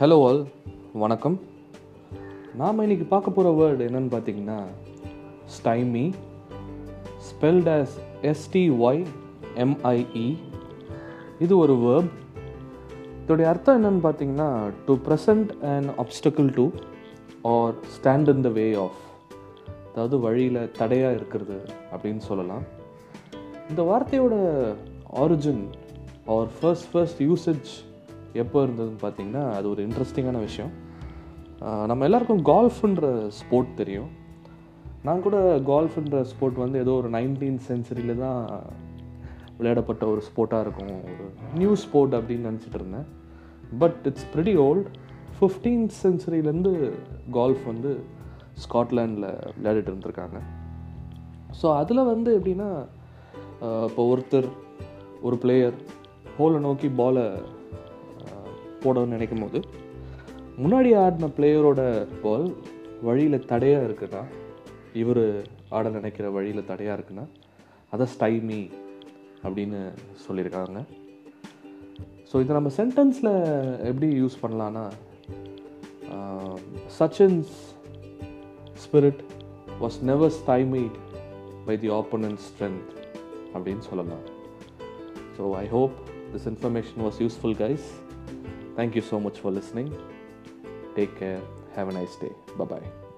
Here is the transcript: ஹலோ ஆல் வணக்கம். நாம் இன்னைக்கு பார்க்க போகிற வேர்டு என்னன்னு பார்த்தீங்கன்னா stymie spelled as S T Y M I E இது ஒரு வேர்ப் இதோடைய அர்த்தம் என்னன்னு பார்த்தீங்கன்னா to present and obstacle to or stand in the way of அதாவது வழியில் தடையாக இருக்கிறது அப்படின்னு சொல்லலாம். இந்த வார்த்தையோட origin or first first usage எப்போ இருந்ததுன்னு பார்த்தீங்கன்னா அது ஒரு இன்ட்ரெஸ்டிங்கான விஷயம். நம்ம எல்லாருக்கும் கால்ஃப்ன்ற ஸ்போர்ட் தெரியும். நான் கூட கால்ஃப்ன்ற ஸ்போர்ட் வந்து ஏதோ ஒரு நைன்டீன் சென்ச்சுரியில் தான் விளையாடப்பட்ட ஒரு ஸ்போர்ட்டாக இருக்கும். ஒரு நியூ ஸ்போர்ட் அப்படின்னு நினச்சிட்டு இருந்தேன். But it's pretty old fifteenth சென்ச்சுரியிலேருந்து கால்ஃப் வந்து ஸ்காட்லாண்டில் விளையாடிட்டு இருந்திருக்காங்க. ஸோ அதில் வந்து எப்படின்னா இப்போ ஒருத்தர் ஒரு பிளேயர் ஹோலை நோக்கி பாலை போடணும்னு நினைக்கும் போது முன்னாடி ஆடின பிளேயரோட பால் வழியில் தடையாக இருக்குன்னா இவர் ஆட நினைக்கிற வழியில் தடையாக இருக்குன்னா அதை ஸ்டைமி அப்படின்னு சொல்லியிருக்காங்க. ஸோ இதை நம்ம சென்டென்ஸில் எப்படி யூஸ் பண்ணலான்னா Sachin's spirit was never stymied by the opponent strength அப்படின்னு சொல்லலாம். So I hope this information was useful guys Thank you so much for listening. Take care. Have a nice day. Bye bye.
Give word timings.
ஹலோ 0.00 0.26
ஆல் 0.26 0.46
வணக்கம். 0.92 1.40
நாம் 2.54 2.78
இன்னைக்கு 2.78 3.04
பார்க்க 3.04 3.30
போகிற 3.30 3.54
வேர்டு 3.54 3.78
என்னன்னு 3.78 4.12
பார்த்தீங்கன்னா 4.14 4.62
stymie 5.56 6.12
spelled 7.28 7.68
as 7.68 7.88
S T Y 8.22 9.06
M I E 9.56 10.36
இது 11.38 11.58
ஒரு 11.58 11.72
வேர்ப் 11.72 12.08
இதோடைய 13.26 13.42
அர்த்தம் 13.42 13.84
என்னன்னு 13.84 14.06
பார்த்தீங்கன்னா 14.06 14.70
to 14.86 14.98
present 15.08 15.64
and 15.64 15.90
obstacle 15.98 16.54
to 16.54 16.70
or 17.42 17.74
stand 17.96 18.28
in 18.28 18.40
the 18.40 18.48
way 18.48 18.74
of 18.74 18.98
அதாவது 19.92 20.18
வழியில் 20.18 20.70
தடையாக 20.70 21.14
இருக்கிறது 21.14 21.60
அப்படின்னு 21.92 22.18
சொல்லலாம். 22.18 22.62
இந்த 23.68 23.82
வார்த்தையோட 23.82 24.34
origin 25.12 25.64
or 26.26 26.48
first 26.60 26.90
first 26.92 27.22
usage 27.22 27.68
எப்போ 28.42 28.58
இருந்ததுன்னு 28.66 29.02
பார்த்தீங்கன்னா 29.04 29.44
அது 29.58 29.66
ஒரு 29.72 29.80
இன்ட்ரெஸ்டிங்கான 29.86 30.40
விஷயம். 30.48 30.72
நம்ம 31.90 32.04
எல்லாருக்கும் 32.08 32.44
கால்ஃப்ன்ற 32.52 33.06
ஸ்போர்ட் 33.38 33.72
தெரியும். 33.80 34.10
நான் 35.06 35.24
கூட 35.26 35.36
கால்ஃப்ன்ற 35.70 36.18
ஸ்போர்ட் 36.30 36.62
வந்து 36.64 36.78
ஏதோ 36.84 36.92
ஒரு 37.00 37.08
நைன்டீன் 37.16 37.58
சென்ச்சுரியில் 37.68 38.22
தான் 38.24 38.40
விளையாடப்பட்ட 39.58 40.04
ஒரு 40.12 40.22
ஸ்போர்ட்டாக 40.28 40.64
இருக்கும். 40.66 40.94
ஒரு 41.12 41.26
நியூ 41.60 41.72
ஸ்போர்ட் 41.84 42.14
அப்படின்னு 42.18 42.48
நினச்சிட்டு 42.50 42.78
இருந்தேன். 42.80 43.06
But 43.82 44.00
it's 44.10 44.28
pretty 44.34 44.54
old 44.66 44.88
fifteenth 45.36 45.94
சென்ச்சுரியிலேருந்து 46.02 46.72
கால்ஃப் 47.38 47.64
வந்து 47.72 47.92
ஸ்காட்லாண்டில் 48.64 49.28
விளையாடிட்டு 49.56 49.92
இருந்திருக்காங்க. 49.92 50.38
ஸோ 51.60 51.66
அதில் 51.80 52.08
வந்து 52.12 52.30
எப்படின்னா 52.38 52.70
இப்போ 53.88 54.02
ஒருத்தர் 54.12 54.48
ஒரு 55.26 55.36
பிளேயர் 55.44 55.78
ஹோலை 56.36 56.58
நோக்கி 56.66 56.88
பாலை 57.00 57.24
போடணும்னு 58.84 59.16
நினைக்கும் 59.16 59.42
போது 59.44 59.60
முன்னாடி 60.62 60.90
ஆடின 61.02 61.30
பிளேயரோட 61.38 61.82
பால் 62.24 62.46
வழியில் 63.08 63.46
தடையாக 63.52 63.86
இருக்குன்னா 63.88 64.22
இவர் 65.02 65.24
ஆட 65.76 65.88
நினைக்கிற 65.98 66.26
வழியில் 66.36 66.68
தடையாக 66.70 66.96
இருக்குன்னா 66.98 67.26
அதை 67.94 68.06
ஸ்டைமி 68.14 68.62
அப்படின்னு 69.44 69.80
சொல்லியிருக்காங்க. 70.24 70.80
ஸோ 72.30 72.40
இதை 72.42 72.52
நம்ம 72.56 72.70
சென்டென்ஸில் 72.80 73.32
எப்படி 73.90 74.08
யூஸ் 74.22 74.36
பண்ணலான்னா 74.42 74.84
Sachin's 76.98 77.54
spirit 78.84 79.22
was 79.82 79.98
never 80.10 80.34
stymied 80.40 80.98
by 81.68 81.76
the 81.84 81.90
opponent 82.00 82.42
strength 82.48 82.92
அப்படின்னு 83.54 83.84
சொல்லலாம். 83.90 84.24
So 85.36 85.42
I 85.64 85.66
hope 85.76 85.96
this 86.34 86.48
information 86.52 87.02
was 87.06 87.20
useful 87.24 87.58
guys 87.64 87.88
Thank 88.80 88.94
you 88.96 89.02
so 89.02 89.20
much 89.20 89.38
for 89.40 89.50
listening. 89.50 89.94
Take 90.96 91.18
care. 91.18 91.42
Have 91.76 91.90
a 91.90 91.92
nice 91.92 92.16
day. 92.16 92.32
Bye 92.56 92.64
bye. 92.64 93.09